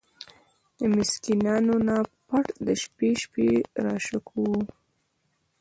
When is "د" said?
0.77-0.79, 2.65-2.67